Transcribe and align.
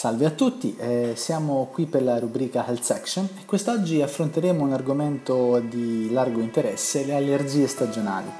Salve 0.00 0.24
a 0.24 0.30
tutti, 0.30 0.74
eh, 0.78 1.12
siamo 1.14 1.68
qui 1.70 1.84
per 1.84 2.02
la 2.02 2.18
rubrica 2.18 2.66
Health 2.66 2.84
Section 2.84 3.28
e 3.38 3.44
quest'oggi 3.44 4.00
affronteremo 4.00 4.64
un 4.64 4.72
argomento 4.72 5.58
di 5.58 6.10
largo 6.10 6.40
interesse, 6.40 7.04
le 7.04 7.14
allergie 7.14 7.66
stagionali. 7.66 8.30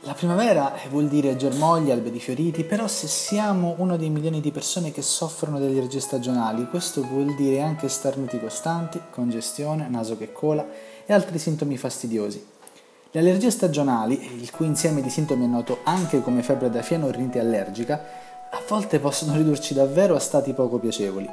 La 0.00 0.12
primavera 0.12 0.74
vuol 0.90 1.08
dire 1.08 1.34
germogli, 1.36 1.90
alberi 1.90 2.20
fioriti, 2.20 2.62
però 2.64 2.86
se 2.88 3.06
siamo 3.06 3.76
uno 3.78 3.96
dei 3.96 4.10
milioni 4.10 4.42
di 4.42 4.50
persone 4.50 4.92
che 4.92 5.00
soffrono 5.00 5.58
di 5.58 5.64
allergie 5.64 6.00
stagionali, 6.00 6.68
questo 6.68 7.00
vuol 7.00 7.34
dire 7.36 7.62
anche 7.62 7.88
starnuti 7.88 8.38
costanti, 8.38 9.00
congestione, 9.10 9.88
naso 9.88 10.18
che 10.18 10.30
cola 10.30 10.66
e 11.06 11.10
altri 11.10 11.38
sintomi 11.38 11.78
fastidiosi. 11.78 12.46
Le 13.12 13.20
allergie 13.20 13.50
stagionali, 13.50 14.42
il 14.42 14.50
cui 14.50 14.66
insieme 14.66 15.00
di 15.00 15.08
sintomi 15.08 15.44
è 15.44 15.48
noto 15.48 15.78
anche 15.84 16.20
come 16.20 16.42
febbre 16.42 16.68
da 16.68 16.82
fieno 16.82 17.06
o 17.06 17.10
rinite 17.10 17.38
allergica, 17.38 18.25
a 18.50 18.62
volte 18.68 18.98
possono 18.98 19.36
ridurci 19.36 19.74
davvero 19.74 20.14
a 20.14 20.20
stati 20.20 20.52
poco 20.52 20.78
piacevoli. 20.78 21.28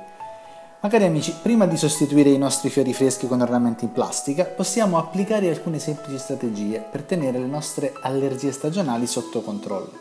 Ma 0.83 0.89
cari 0.89 1.05
amici, 1.05 1.33
prima 1.41 1.65
di 1.65 1.77
sostituire 1.77 2.29
i 2.29 2.37
nostri 2.37 2.69
fiori 2.69 2.93
freschi 2.93 3.25
con 3.25 3.39
ornamenti 3.39 3.85
in 3.85 3.93
plastica, 3.93 4.43
possiamo 4.43 4.97
applicare 4.97 5.49
alcune 5.49 5.79
semplici 5.79 6.17
strategie 6.17 6.79
per 6.79 7.03
tenere 7.03 7.39
le 7.39 7.45
nostre 7.45 7.93
allergie 8.01 8.51
stagionali 8.51 9.07
sotto 9.07 9.41
controllo. 9.41 9.91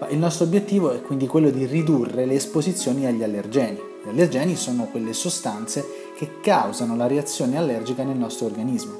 Ma 0.00 0.08
il 0.08 0.16
nostro 0.16 0.46
obiettivo 0.46 0.92
è 0.92 1.02
quindi 1.02 1.26
quello 1.26 1.50
di 1.50 1.66
ridurre 1.66 2.24
le 2.24 2.34
esposizioni 2.34 3.04
agli 3.04 3.22
allergeni. 3.22 3.78
Gli 4.02 4.08
allergeni 4.08 4.56
sono 4.56 4.86
quelle 4.86 5.12
sostanze 5.12 5.84
che 6.16 6.40
causano 6.40 6.96
la 6.96 7.06
reazione 7.06 7.58
allergica 7.58 8.02
nel 8.02 8.16
nostro 8.16 8.46
organismo. 8.46 8.94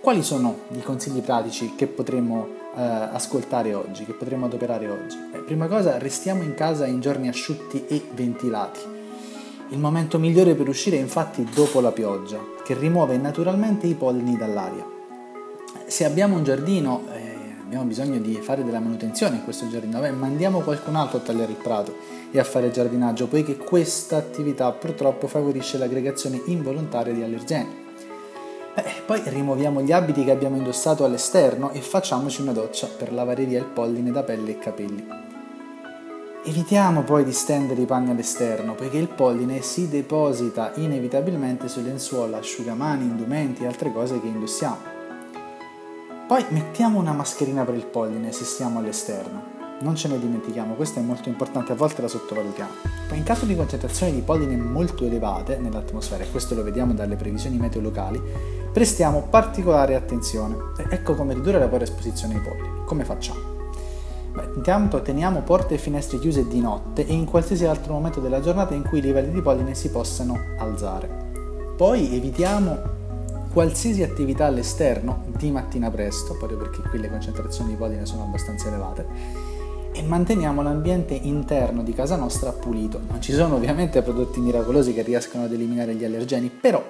Quali 0.00 0.22
sono 0.22 0.60
i 0.70 0.80
consigli 0.80 1.20
pratici 1.20 1.74
che 1.76 1.86
potremmo 1.86 2.57
eh, 2.76 2.82
ascoltare 2.82 3.74
oggi, 3.74 4.04
che 4.04 4.12
potremmo 4.12 4.46
adoperare 4.46 4.88
oggi? 4.88 5.16
Beh, 5.30 5.38
prima 5.40 5.66
cosa, 5.66 5.98
restiamo 5.98 6.42
in 6.42 6.54
casa 6.54 6.86
in 6.86 7.00
giorni 7.00 7.28
asciutti 7.28 7.86
e 7.86 8.02
ventilati. 8.12 8.80
Il 9.70 9.78
momento 9.78 10.18
migliore 10.18 10.54
per 10.54 10.68
uscire 10.68 10.96
è 10.96 11.00
infatti 11.00 11.46
dopo 11.54 11.80
la 11.80 11.92
pioggia, 11.92 12.38
che 12.64 12.74
rimuove 12.74 13.16
naturalmente 13.18 13.86
i 13.86 13.94
pollini 13.94 14.36
dall'aria. 14.36 14.86
Se 15.86 16.04
abbiamo 16.04 16.36
un 16.36 16.44
giardino 16.44 17.04
eh, 17.12 17.28
abbiamo 17.68 17.84
bisogno 17.84 18.18
di 18.18 18.34
fare 18.40 18.64
della 18.64 18.80
manutenzione 18.80 19.36
in 19.36 19.44
questo 19.44 19.68
giardino, 19.68 20.00
beh, 20.00 20.12
mandiamo 20.12 20.60
qualcun 20.60 20.96
altro 20.96 21.18
a 21.18 21.20
tagliare 21.20 21.52
il 21.52 21.58
prato 21.58 21.94
e 22.30 22.38
a 22.38 22.44
fare 22.44 22.70
giardinaggio, 22.70 23.26
poiché 23.26 23.58
questa 23.58 24.16
attività 24.16 24.72
purtroppo 24.72 25.26
favorisce 25.26 25.76
l'aggregazione 25.76 26.40
involontaria 26.46 27.12
di 27.12 27.22
allergeni. 27.22 27.87
Beh, 28.78 29.02
poi 29.06 29.20
rimuoviamo 29.24 29.82
gli 29.82 29.90
abiti 29.90 30.22
che 30.22 30.30
abbiamo 30.30 30.56
indossato 30.56 31.04
all'esterno 31.04 31.72
e 31.72 31.80
facciamoci 31.80 32.42
una 32.42 32.52
doccia 32.52 32.86
per 32.86 33.12
lavare 33.12 33.44
via 33.44 33.58
il 33.58 33.64
polline 33.64 34.12
da 34.12 34.22
pelle 34.22 34.52
e 34.52 34.58
capelli. 34.58 35.04
Evitiamo 36.44 37.02
poi 37.02 37.24
di 37.24 37.32
stendere 37.32 37.82
i 37.82 37.86
panni 37.86 38.10
all'esterno, 38.10 38.76
poiché 38.76 38.98
il 38.98 39.08
polline 39.08 39.62
si 39.62 39.88
deposita 39.88 40.70
inevitabilmente 40.76 41.66
su 41.66 41.82
lenzuola, 41.82 42.38
asciugamani, 42.38 43.02
indumenti 43.02 43.64
e 43.64 43.66
altre 43.66 43.90
cose 43.90 44.20
che 44.20 44.28
indossiamo. 44.28 44.78
Poi 46.28 46.44
mettiamo 46.50 47.00
una 47.00 47.12
mascherina 47.12 47.64
per 47.64 47.74
il 47.74 47.86
polline 47.86 48.30
se 48.30 48.44
stiamo 48.44 48.78
all'esterno. 48.78 49.57
Non 49.80 49.94
ce 49.94 50.08
ne 50.08 50.18
dimentichiamo, 50.18 50.74
questo 50.74 50.98
è 50.98 51.02
molto 51.02 51.28
importante, 51.28 51.70
a 51.70 51.76
volte 51.76 52.02
la 52.02 52.08
sottovalutiamo. 52.08 52.70
In 53.12 53.22
caso 53.22 53.46
di 53.46 53.54
concentrazioni 53.54 54.12
di 54.12 54.22
polline 54.22 54.56
molto 54.56 55.04
elevate 55.04 55.56
nell'atmosfera, 55.58 56.24
e 56.24 56.30
questo 56.32 56.56
lo 56.56 56.64
vediamo 56.64 56.94
dalle 56.94 57.14
previsioni 57.14 57.58
meteo 57.58 57.80
locali, 57.80 58.20
prestiamo 58.72 59.28
particolare 59.30 59.94
attenzione. 59.94 60.56
Ecco 60.90 61.14
come 61.14 61.34
ridurre 61.34 61.60
la 61.60 61.80
esposizione 61.80 62.34
ai 62.34 62.40
polli. 62.40 62.68
Come 62.86 63.04
facciamo? 63.04 63.38
Beh, 64.32 64.48
intanto 64.56 65.00
teniamo 65.00 65.42
porte 65.42 65.74
e 65.74 65.78
finestre 65.78 66.18
chiuse 66.18 66.48
di 66.48 66.60
notte 66.60 67.06
e 67.06 67.12
in 67.12 67.24
qualsiasi 67.24 67.64
altro 67.64 67.92
momento 67.92 68.18
della 68.18 68.40
giornata 68.40 68.74
in 68.74 68.82
cui 68.82 68.98
i 68.98 69.02
livelli 69.02 69.30
di 69.30 69.40
polline 69.40 69.76
si 69.76 69.90
possano 69.90 70.38
alzare. 70.58 71.08
Poi 71.76 72.16
evitiamo 72.16 72.96
qualsiasi 73.52 74.02
attività 74.02 74.46
all'esterno 74.46 75.26
di 75.36 75.52
mattina 75.52 75.88
presto, 75.88 76.36
proprio 76.36 76.58
perché 76.58 76.82
qui 76.82 76.98
le 76.98 77.08
concentrazioni 77.08 77.70
di 77.70 77.76
polline 77.76 78.06
sono 78.06 78.24
abbastanza 78.24 78.66
elevate, 78.66 79.56
e 79.98 80.02
manteniamo 80.04 80.62
l'ambiente 80.62 81.14
interno 81.14 81.82
di 81.82 81.92
casa 81.92 82.14
nostra 82.14 82.52
pulito. 82.52 83.00
Non 83.08 83.20
ci 83.20 83.32
sono 83.32 83.56
ovviamente 83.56 84.00
prodotti 84.00 84.38
miracolosi 84.38 84.94
che 84.94 85.02
riescono 85.02 85.42
ad 85.42 85.52
eliminare 85.52 85.94
gli 85.94 86.04
allergeni, 86.04 86.50
però 86.50 86.80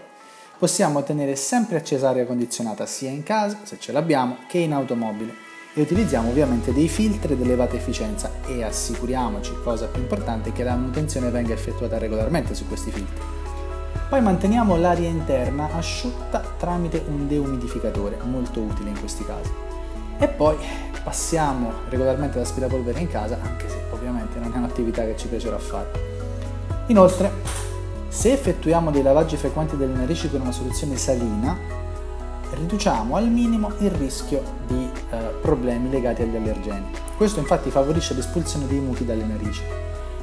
possiamo 0.58 1.02
tenere 1.02 1.34
sempre 1.34 1.78
accesa 1.78 2.10
aria 2.10 2.26
condizionata 2.26 2.84
sia 2.84 3.08
in 3.08 3.22
casa, 3.22 3.60
se 3.62 3.78
ce 3.78 3.92
l'abbiamo, 3.92 4.36
che 4.46 4.58
in 4.58 4.74
automobile 4.74 5.32
e 5.72 5.80
utilizziamo 5.80 6.28
ovviamente 6.28 6.74
dei 6.74 6.88
filtri 6.88 7.34
di 7.34 7.44
elevata 7.44 7.76
efficienza 7.76 8.30
e 8.46 8.62
assicuriamoci, 8.62 9.54
cosa 9.64 9.86
più 9.86 10.02
importante, 10.02 10.52
che 10.52 10.62
la 10.62 10.74
manutenzione 10.74 11.30
venga 11.30 11.54
effettuata 11.54 11.96
regolarmente 11.96 12.54
su 12.54 12.66
questi 12.68 12.90
filtri. 12.90 13.24
Poi 14.10 14.20
manteniamo 14.20 14.76
l'aria 14.76 15.08
interna 15.08 15.70
asciutta 15.72 16.42
tramite 16.58 17.02
un 17.08 17.26
deumidificatore, 17.26 18.18
molto 18.24 18.60
utile 18.60 18.90
in 18.90 19.00
questi 19.00 19.24
casi. 19.24 19.67
E 20.18 20.28
poi 20.28 20.56
passiamo 21.04 21.72
regolarmente 21.88 22.38
l'aspirapolvere 22.38 23.00
in 23.00 23.08
casa, 23.08 23.38
anche 23.40 23.68
se 23.68 23.80
ovviamente 23.90 24.38
non 24.38 24.52
è 24.52 24.56
un'attività 24.56 25.04
che 25.04 25.16
ci 25.16 25.28
piacerà 25.28 25.58
fare. 25.58 25.90
Inoltre 26.86 27.30
se 28.08 28.32
effettuiamo 28.32 28.90
dei 28.90 29.02
lavaggi 29.02 29.36
frequenti 29.36 29.76
delle 29.76 29.94
narici 29.94 30.28
con 30.28 30.40
una 30.40 30.50
soluzione 30.50 30.96
salina, 30.96 31.56
riduciamo 32.50 33.14
al 33.14 33.28
minimo 33.28 33.70
il 33.78 33.90
rischio 33.90 34.42
di 34.66 34.90
eh, 35.10 35.16
problemi 35.40 35.90
legati 35.90 36.22
agli 36.22 36.34
allergeni. 36.34 36.90
Questo 37.16 37.38
infatti 37.38 37.70
favorisce 37.70 38.14
l'espulsione 38.14 38.66
dei 38.66 38.80
muti 38.80 39.04
dalle 39.04 39.24
narici. 39.24 39.62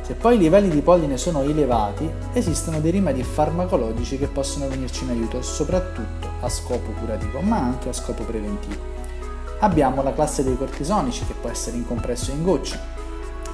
Se 0.01 0.13
poi 0.13 0.35
i 0.35 0.39
livelli 0.39 0.69
di 0.69 0.81
polline 0.81 1.17
sono 1.17 1.41
elevati, 1.41 2.11
esistono 2.34 2.79
dei 2.79 2.91
rimedi 2.91 3.23
farmacologici 3.23 4.17
che 4.17 4.28
possono 4.28 4.67
venirci 4.67 5.03
in 5.03 5.11
aiuto, 5.11 5.41
soprattutto 5.41 6.28
a 6.41 6.50
scopo 6.50 6.91
curativo, 7.00 7.39
ma 7.39 7.57
anche 7.57 7.89
a 7.89 7.94
scopo 7.94 8.23
preventivo. 8.23 8.94
Abbiamo 9.59 10.03
la 10.03 10.13
classe 10.13 10.43
dei 10.43 10.57
cortisonici, 10.57 11.25
che 11.25 11.33
può 11.33 11.49
essere 11.49 11.77
in 11.77 11.88
compresso 11.88 12.31
e 12.31 12.35
in 12.35 12.43
gocce, 12.43 12.79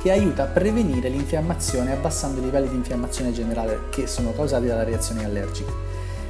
che 0.02 0.12
aiuta 0.12 0.44
a 0.44 0.48
prevenire 0.48 1.10
l'infiammazione 1.10 1.92
abbassando 1.92 2.40
i 2.40 2.44
livelli 2.44 2.70
di 2.70 2.76
infiammazione 2.76 3.32
generale 3.32 3.90
che 3.90 4.08
sono 4.08 4.34
causati 4.34 4.66
dalla 4.66 4.84
reazione 4.84 5.24
allergica. 5.24 5.72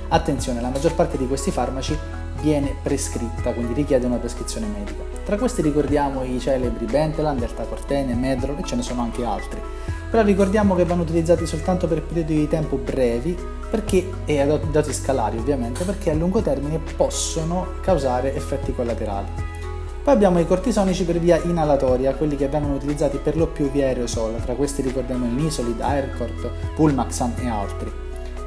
Attenzione, 0.09 0.59
la 0.59 0.69
maggior 0.69 0.93
parte 0.93 1.17
di 1.17 1.25
questi 1.25 1.51
farmaci 1.51 1.97
viene 2.41 2.75
prescritta, 2.83 3.53
quindi 3.53 3.73
richiede 3.73 4.07
una 4.07 4.17
prescrizione 4.17 4.67
medica. 4.67 5.03
Tra 5.23 5.37
questi 5.37 5.61
ricordiamo 5.61 6.23
i 6.23 6.37
celebri 6.39 6.85
Bentelan, 6.85 7.37
Delta-Cortene, 7.39 8.13
Medrol 8.13 8.57
e 8.57 8.63
ce 8.63 8.75
ne 8.75 8.81
sono 8.81 9.03
anche 9.03 9.23
altri. 9.23 9.61
Però 10.09 10.21
ricordiamo 10.21 10.75
che 10.75 10.83
vanno 10.83 11.03
utilizzati 11.03 11.45
soltanto 11.45 11.87
per 11.87 12.01
periodi 12.01 12.35
di 12.35 12.47
tempo 12.49 12.75
brevi 12.75 13.37
perché, 13.69 14.09
e 14.25 14.41
a 14.41 14.57
doti 14.57 14.91
scalari 14.91 15.37
ovviamente, 15.37 15.85
perché 15.85 16.11
a 16.11 16.13
lungo 16.13 16.41
termine 16.41 16.77
possono 16.97 17.75
causare 17.81 18.35
effetti 18.35 18.75
collaterali. 18.75 19.50
Poi 20.03 20.13
abbiamo 20.13 20.39
i 20.39 20.47
cortisonici 20.47 21.03
per 21.05 21.19
via 21.19 21.39
inalatoria, 21.43 22.15
quelli 22.15 22.35
che 22.35 22.47
vengono 22.47 22.73
utilizzati 22.73 23.17
per 23.17 23.37
lo 23.37 23.45
più 23.45 23.69
via 23.69 23.85
aerosol, 23.85 24.41
tra 24.43 24.55
questi 24.55 24.81
ricordiamo 24.81 25.25
il 25.25 25.31
Nisolid, 25.33 25.79
Aircort, 25.79 26.49
Pulmaxan 26.73 27.33
e 27.37 27.47
altri. 27.47 27.91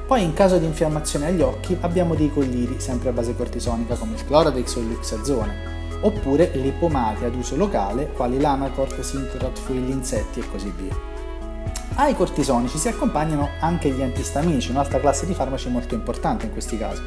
Poi 0.05 0.25
in 0.25 0.35
caso 0.35 0.59
di 0.59 0.67
infiammazione 0.67 1.27
agli 1.27 1.43
occhi 1.43 1.77
abbiamo 1.81 2.17
dei 2.17 2.33
colliri, 2.33 2.81
sempre 2.81 3.11
a 3.11 3.13
base 3.13 3.37
cortisonica, 3.37 3.95
come 3.95 4.17
il 4.17 4.25
Clorodex 4.27 4.75
o 4.75 4.81
il 4.81 4.89
Luxazone, 4.89 5.99
oppure 6.01 6.51
le 6.55 6.73
pomate 6.73 7.27
ad 7.27 7.37
uso 7.37 7.55
locale, 7.55 8.11
quali 8.11 8.41
l'Anacort, 8.41 9.01
Sintorat, 9.01 9.57
Fuil 9.57 9.89
Insetti 9.89 10.41
e 10.41 10.51
così 10.51 10.73
via. 10.77 11.14
Ai 11.97 12.17
cortisonici 12.17 12.77
si 12.77 12.89
accompagnano 12.89 13.51
anche 13.61 13.89
gli 13.89 14.03
antistaminici, 14.03 14.73
un'altra 14.73 14.99
classe 14.99 15.27
di 15.27 15.33
farmaci 15.33 15.69
molto 15.69 15.95
importante 15.95 16.45
in 16.45 16.51
questi 16.51 16.77
casi. 16.77 17.01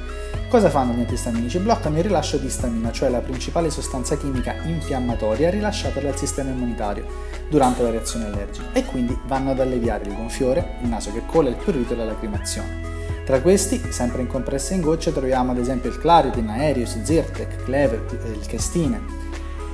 Cosa 0.47 0.69
fanno 0.69 0.93
gli 0.93 1.01
antistaminici? 1.01 1.59
Bloccano 1.59 1.97
il 1.97 2.03
rilascio 2.03 2.37
di 2.37 2.45
istamina, 2.45 2.89
cioè 2.93 3.09
la 3.09 3.19
principale 3.19 3.69
sostanza 3.69 4.15
chimica 4.15 4.55
infiammatoria 4.63 5.49
rilasciata 5.49 5.99
dal 5.99 6.17
sistema 6.17 6.51
immunitario 6.51 7.05
durante 7.49 7.83
la 7.83 7.89
reazione 7.89 8.27
allergica 8.27 8.71
e 8.71 8.85
quindi 8.85 9.17
vanno 9.25 9.51
ad 9.51 9.59
alleviare 9.59 10.05
il 10.05 10.15
gonfiore, 10.15 10.77
il 10.81 10.87
naso 10.87 11.11
che 11.11 11.23
cola, 11.25 11.49
il 11.49 11.57
prurito 11.57 11.91
e 11.91 11.97
la 11.97 12.05
lacrimazione. 12.05 12.95
Tra 13.25 13.41
questi, 13.41 13.91
sempre 13.91 14.21
in 14.21 14.27
compresse 14.27 14.73
in 14.73 14.79
gocce, 14.79 15.11
troviamo 15.11 15.51
ad 15.51 15.57
esempio 15.57 15.89
il 15.89 15.99
Claritin, 15.99 16.47
Aerius, 16.47 17.01
Zyrtec, 17.01 17.65
Clever, 17.65 18.05
il 18.25 18.47
Chestine, 18.47 19.26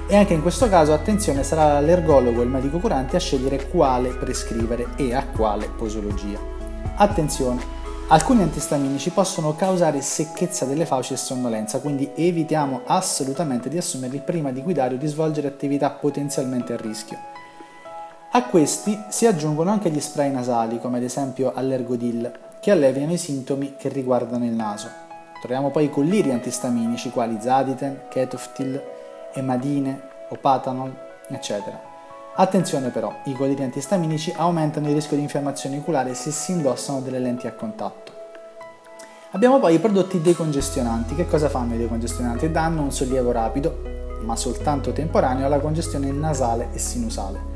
e 0.08 0.16
anche 0.16 0.34
in 0.34 0.42
questo 0.42 0.68
caso, 0.68 0.94
attenzione, 0.94 1.44
sarà 1.44 1.80
l'ergologo 1.80 2.42
e 2.42 2.44
il 2.44 2.50
medico 2.50 2.78
curante 2.78 3.16
a 3.16 3.20
scegliere 3.20 3.70
quale 3.70 4.10
prescrivere 4.10 4.88
e 4.98 5.14
a 5.14 5.26
quale 5.26 5.70
posologia. 5.70 6.38
Attenzione, 6.96 7.62
alcuni 8.10 8.42
antistaminici 8.42 9.12
possono 9.12 9.56
causare 9.56 10.02
secchezza 10.02 10.66
delle 10.66 10.86
fauci 10.86 11.14
e 11.14 11.18
sonnolenza, 11.18 11.80
quindi 11.80 12.12
evitiamo 12.16 12.82
assolutamente 12.86 13.70
di 13.70 13.78
assumerli 13.78 14.20
prima 14.20 14.52
di 14.52 14.62
guidare 14.62 14.96
o 14.96 14.98
di 14.98 15.08
svolgere 15.08 15.48
attività 15.48 15.90
potenzialmente 15.90 16.74
a 16.74 16.78
rischio. 16.78 17.18
A 18.32 18.44
questi 18.46 19.00
si 19.10 19.26
aggiungono 19.26 19.72
anche 19.72 19.90
gli 19.90 20.00
spray 20.00 20.32
nasali, 20.32 20.80
come 20.80 20.98
ad 20.98 21.04
esempio 21.04 21.54
Allergodil, 21.54 22.32
che 22.60 22.72
alleviano 22.72 23.14
i 23.14 23.18
sintomi 23.18 23.76
che 23.78 23.90
riguardano 23.90 24.44
il 24.46 24.54
naso. 24.54 24.88
Troviamo 25.40 25.72
poi 25.72 25.86
i 25.86 25.90
colliri 25.90 26.32
antistaminici 26.32 27.10
quali 27.10 27.38
Zaditen, 27.40 28.04
Ketoftil, 28.10 28.82
emadine 29.34 30.02
o 30.30 30.36
patanol, 30.36 30.94
eccetera. 31.30 31.80
Attenzione 32.36 32.90
però, 32.90 33.14
i 33.26 33.34
coliri 33.34 33.64
antistaminici 33.64 34.34
aumentano 34.36 34.88
il 34.88 34.96
rischio 34.96 35.16
di 35.16 35.22
infiammazione 35.22 35.78
oculare 35.78 36.16
se 36.16 36.32
si 36.32 36.52
indossano 36.52 37.02
delle 37.02 37.20
lenti 37.20 37.46
a 37.46 37.54
contatto. 37.54 38.12
Abbiamo 39.32 39.60
poi 39.60 39.76
i 39.76 39.80
prodotti 39.80 40.22
decongestionanti. 40.22 41.16
Che 41.16 41.28
cosa 41.28 41.50
fanno 41.50 41.76
i 41.76 41.78
decongestionanti? 41.78 42.52
Danno 42.52 42.82
un 42.82 42.92
sollievo 42.92 43.32
rapido, 43.32 43.82
ma 44.22 44.36
soltanto 44.36 44.92
temporaneo, 44.92 45.46
alla 45.46 45.60
congestione 45.60 46.12
nasale 46.12 46.70
e 46.72 46.78
sinusale. 46.78 47.53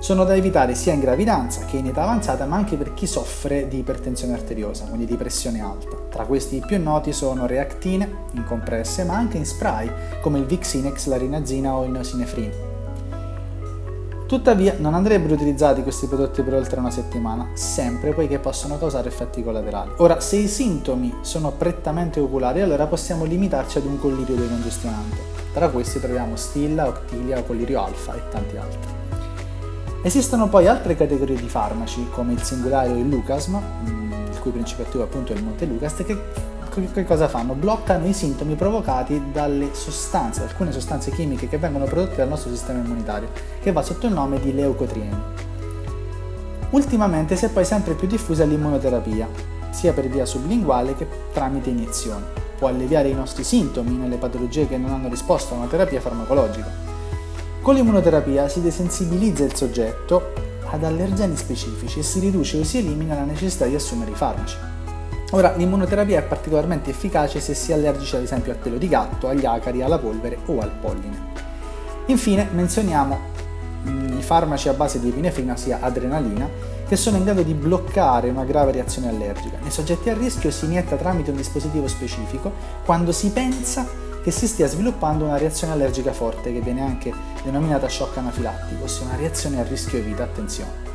Sono 0.00 0.24
da 0.24 0.34
evitare 0.34 0.74
sia 0.74 0.94
in 0.94 1.00
gravidanza 1.00 1.66
che 1.66 1.76
in 1.76 1.86
età 1.86 2.04
avanzata, 2.04 2.46
ma 2.46 2.56
anche 2.56 2.76
per 2.76 2.94
chi 2.94 3.06
soffre 3.06 3.68
di 3.68 3.80
ipertensione 3.80 4.32
arteriosa, 4.32 4.86
quindi 4.86 5.04
di 5.04 5.16
pressione 5.16 5.60
alta. 5.60 5.94
Tra 6.08 6.24
questi 6.24 6.56
i 6.56 6.64
più 6.66 6.82
noti 6.82 7.12
sono 7.12 7.46
reactine 7.46 8.10
in 8.32 8.44
compresse, 8.46 9.04
ma 9.04 9.16
anche 9.16 9.36
in 9.36 9.44
spray, 9.44 9.90
come 10.22 10.38
il 10.38 10.46
Vixinex, 10.46 11.06
la 11.06 11.18
rinazina 11.18 11.74
o 11.74 11.84
il 11.84 11.90
nosinefrin. 11.90 12.50
Tuttavia 14.26 14.76
non 14.78 14.94
andrebbero 14.94 15.34
utilizzati 15.34 15.82
questi 15.82 16.06
prodotti 16.06 16.40
per 16.40 16.54
oltre 16.54 16.80
una 16.80 16.90
settimana, 16.90 17.50
sempre 17.52 18.14
poiché 18.14 18.38
possono 18.38 18.78
causare 18.78 19.08
effetti 19.08 19.42
collaterali. 19.42 19.90
Ora, 19.98 20.18
se 20.20 20.36
i 20.36 20.48
sintomi 20.48 21.18
sono 21.20 21.50
prettamente 21.50 22.20
oculari, 22.20 22.62
allora 22.62 22.86
possiamo 22.86 23.24
limitarci 23.24 23.76
ad 23.76 23.84
un 23.84 24.00
collirio 24.00 24.36
decongestionante. 24.36 25.16
Tra 25.52 25.68
questi 25.68 26.00
troviamo 26.00 26.36
Stilla, 26.36 26.86
Octilia, 26.86 27.42
Collirio 27.42 27.84
Alfa 27.84 28.14
e 28.14 28.22
tanti 28.30 28.56
altri. 28.56 28.99
Esistono 30.02 30.48
poi 30.48 30.66
altre 30.66 30.96
categorie 30.96 31.36
di 31.36 31.46
farmaci, 31.46 32.08
come 32.10 32.32
il 32.32 32.42
singolario 32.42 32.96
e 32.96 33.00
il 33.00 33.08
Lucasm, 33.08 33.56
mm, 33.56 34.12
il 34.30 34.38
cui 34.40 34.50
principio 34.50 34.84
attivo 34.84 35.02
appunto 35.04 35.34
è 35.34 35.36
il 35.36 35.44
Montelukast, 35.44 36.04
che, 36.04 36.18
che 36.90 37.04
cosa 37.04 37.28
fanno? 37.28 37.52
Bloccano 37.52 38.06
i 38.06 38.14
sintomi 38.14 38.54
provocati 38.54 39.30
dalle 39.30 39.74
sostanze, 39.74 40.40
alcune 40.40 40.72
sostanze 40.72 41.10
chimiche 41.10 41.48
che 41.48 41.58
vengono 41.58 41.84
prodotte 41.84 42.16
dal 42.16 42.28
nostro 42.28 42.50
sistema 42.50 42.82
immunitario, 42.82 43.28
che 43.60 43.72
va 43.72 43.82
sotto 43.82 44.06
il 44.06 44.14
nome 44.14 44.40
di 44.40 44.54
leucotrieni. 44.54 45.22
Ultimamente 46.70 47.36
si 47.36 47.44
è 47.44 47.50
poi 47.50 47.66
sempre 47.66 47.92
più 47.92 48.08
diffusa 48.08 48.44
l'immunoterapia, 48.44 49.28
sia 49.68 49.92
per 49.92 50.08
via 50.08 50.24
sublinguale 50.24 50.96
che 50.96 51.06
tramite 51.34 51.68
iniezioni. 51.68 52.24
Può 52.56 52.68
alleviare 52.68 53.08
i 53.08 53.14
nostri 53.14 53.44
sintomi 53.44 53.94
nelle 53.96 54.16
patologie 54.16 54.66
che 54.66 54.78
non 54.78 54.92
hanno 54.92 55.10
risposto 55.10 55.52
a 55.52 55.58
una 55.58 55.66
terapia 55.66 56.00
farmacologica 56.00 56.89
con 57.62 57.74
l'immunoterapia 57.74 58.48
si 58.48 58.62
desensibilizza 58.62 59.44
il 59.44 59.54
soggetto 59.54 60.32
ad 60.70 60.82
allergeni 60.84 61.36
specifici 61.36 61.98
e 61.98 62.02
si 62.02 62.18
riduce 62.20 62.58
o 62.58 62.64
si 62.64 62.78
elimina 62.78 63.14
la 63.14 63.24
necessità 63.24 63.66
di 63.66 63.74
assumere 63.74 64.12
i 64.12 64.14
farmaci. 64.14 64.56
Ora, 65.32 65.54
l'immunoterapia 65.56 66.18
è 66.18 66.22
particolarmente 66.22 66.90
efficace 66.90 67.38
se 67.40 67.54
si 67.54 67.70
è 67.70 67.74
allergici 67.74 68.16
ad 68.16 68.22
esempio 68.22 68.52
al 68.52 68.58
pelo 68.58 68.78
di 68.78 68.88
gatto, 68.88 69.28
agli 69.28 69.44
acari, 69.44 69.82
alla 69.82 69.98
polvere 69.98 70.38
o 70.46 70.60
al 70.60 70.70
polline. 70.70 71.28
Infine 72.06 72.48
menzioniamo 72.50 73.18
mm, 73.88 74.18
i 74.18 74.22
farmaci 74.22 74.68
a 74.68 74.72
base 74.72 74.98
di 74.98 75.08
epinefrina, 75.08 75.56
sia 75.56 75.78
adrenalina, 75.80 76.48
che 76.88 76.96
sono 76.96 77.18
in 77.18 77.24
grado 77.24 77.42
di 77.42 77.54
bloccare 77.54 78.30
una 78.30 78.44
grave 78.44 78.72
reazione 78.72 79.08
allergica. 79.08 79.58
Nei 79.60 79.70
soggetti 79.70 80.08
a 80.08 80.14
rischio 80.14 80.50
si 80.50 80.64
inietta 80.64 80.96
tramite 80.96 81.30
un 81.30 81.36
dispositivo 81.36 81.86
specifico 81.86 82.52
quando 82.84 83.12
si 83.12 83.30
pensa 83.30 83.86
che 84.22 84.30
si 84.30 84.46
stia 84.46 84.66
sviluppando 84.66 85.24
una 85.24 85.38
reazione 85.38 85.72
allergica 85.72 86.12
forte 86.12 86.52
che 86.52 86.60
viene 86.60 86.82
anche 86.82 87.12
denominata 87.42 87.88
shock 87.88 88.16
anafilattico, 88.18 88.84
ossia 88.84 89.06
una 89.06 89.16
reazione 89.16 89.60
a 89.60 89.64
rischio 89.64 90.02
vita, 90.02 90.24
attenzione. 90.24 90.88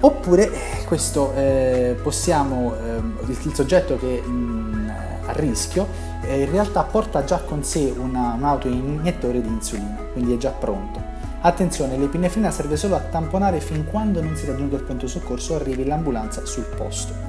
Oppure 0.00 0.50
questo 0.86 1.32
eh, 1.34 1.96
possiamo, 2.02 2.74
eh, 2.76 3.00
il, 3.26 3.54
soggetto 3.54 3.96
che 3.98 4.22
è 4.22 4.26
mm, 4.26 4.88
a 5.26 5.32
rischio 5.32 5.88
eh, 6.22 6.42
in 6.42 6.50
realtà 6.50 6.82
porta 6.82 7.24
già 7.24 7.38
con 7.38 7.62
sé 7.64 7.94
una, 7.96 8.34
un 8.36 8.44
autoiniettore 8.44 9.40
di 9.40 9.48
insulina, 9.48 9.96
quindi 10.12 10.34
è 10.34 10.36
già 10.36 10.50
pronto. 10.50 11.14
Attenzione, 11.40 11.96
l'epinefrina 11.96 12.50
serve 12.50 12.76
solo 12.76 12.96
a 12.96 13.00
tamponare 13.00 13.60
fin 13.60 13.84
quando 13.84 14.20
non 14.20 14.36
si 14.36 14.46
raggiunga 14.46 14.76
il 14.76 14.82
pronto 14.82 15.06
soccorso 15.06 15.54
o 15.54 15.56
arrivi 15.56 15.84
l'ambulanza 15.84 16.44
sul 16.44 16.64
posto. 16.64 17.25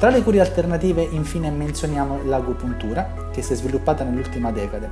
Tra 0.00 0.08
le 0.08 0.22
cure 0.22 0.40
alternative 0.40 1.02
infine 1.02 1.50
menzioniamo 1.50 2.24
l'agopuntura, 2.24 3.28
che 3.30 3.42
si 3.42 3.52
è 3.52 3.56
sviluppata 3.56 4.02
nell'ultima 4.02 4.50
decade. 4.50 4.90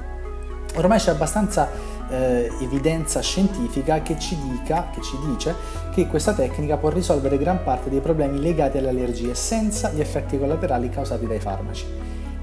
Ormai 0.75 0.99
c'è 0.99 1.13
abbastanza 1.13 1.67
eh, 2.11 2.53
evidenza 2.61 3.23
scientifica 3.23 4.03
che 4.03 4.19
ci, 4.19 4.37
dica, 4.37 4.91
che 4.93 5.01
ci 5.01 5.17
dice 5.25 5.55
che 5.95 6.07
questa 6.09 6.35
tecnica 6.35 6.77
può 6.77 6.91
risolvere 6.91 7.39
gran 7.39 7.65
parte 7.65 7.89
dei 7.89 8.01
problemi 8.01 8.39
legati 8.39 8.77
alle 8.77 8.91
allergie 8.91 9.35
senza 9.35 9.89
gli 9.93 10.01
effetti 10.01 10.39
collaterali 10.39 10.91
causati 10.91 11.27
dai 11.27 11.41
farmaci. 11.41 11.87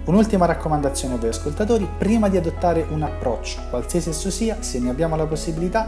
Un'ultima 0.05 0.47
raccomandazione 0.47 1.13
a 1.13 1.17
voi 1.17 1.29
ascoltatori, 1.29 1.87
prima 1.99 2.29
di 2.29 2.37
adottare 2.37 2.83
un 2.89 3.03
approccio, 3.03 3.61
qualsiasi 3.69 4.09
esso 4.09 4.31
sia, 4.31 4.57
se 4.61 4.79
ne 4.79 4.89
abbiamo 4.89 5.15
la 5.15 5.27
possibilità, 5.27 5.87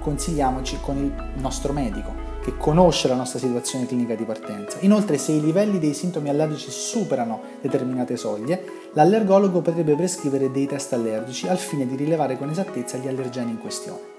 consigliamoci 0.00 0.78
con 0.80 0.96
il 0.96 1.40
nostro 1.40 1.72
medico, 1.72 2.25
che 2.46 2.56
conosce 2.56 3.08
la 3.08 3.16
nostra 3.16 3.40
situazione 3.40 3.86
clinica 3.86 4.14
di 4.14 4.22
partenza. 4.22 4.78
Inoltre, 4.82 5.18
se 5.18 5.32
i 5.32 5.40
livelli 5.40 5.80
dei 5.80 5.94
sintomi 5.94 6.28
allergici 6.28 6.70
superano 6.70 7.40
determinate 7.60 8.16
soglie, 8.16 8.64
l'allergologo 8.92 9.60
potrebbe 9.62 9.96
prescrivere 9.96 10.52
dei 10.52 10.66
test 10.66 10.92
allergici 10.92 11.48
al 11.48 11.58
fine 11.58 11.88
di 11.88 11.96
rilevare 11.96 12.38
con 12.38 12.48
esattezza 12.48 12.98
gli 12.98 13.08
allergeni 13.08 13.50
in 13.50 13.58
questione. 13.58 14.15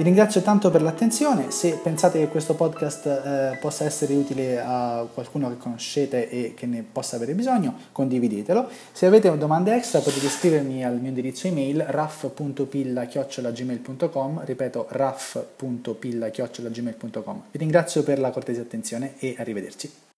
Vi 0.00 0.06
ringrazio 0.06 0.40
tanto 0.40 0.70
per 0.70 0.80
l'attenzione, 0.80 1.50
se 1.50 1.74
pensate 1.74 2.20
che 2.20 2.28
questo 2.28 2.54
podcast 2.54 3.04
eh, 3.04 3.58
possa 3.60 3.84
essere 3.84 4.14
utile 4.14 4.58
a 4.58 5.06
qualcuno 5.12 5.50
che 5.50 5.58
conoscete 5.58 6.30
e 6.30 6.54
che 6.56 6.64
ne 6.64 6.82
possa 6.90 7.16
avere 7.16 7.34
bisogno, 7.34 7.74
condividetelo. 7.92 8.66
Se 8.92 9.04
avete 9.04 9.36
domande 9.36 9.74
extra 9.74 10.00
potete 10.00 10.28
scrivermi 10.28 10.82
al 10.86 10.98
mio 10.98 11.10
indirizzo 11.10 11.48
email 11.48 11.84
raff.pilla.gmail.com, 11.86 14.42
ripeto 14.42 14.86
raff.pilla.gmail.com. 14.88 17.42
Vi 17.50 17.58
ringrazio 17.58 18.02
per 18.02 18.20
la 18.20 18.30
cortese 18.30 18.62
attenzione 18.62 19.16
e 19.18 19.34
arrivederci. 19.36 20.08